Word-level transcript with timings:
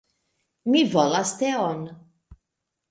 Mi 0.71 0.81
volas 0.95 1.37
teon! 1.43 1.87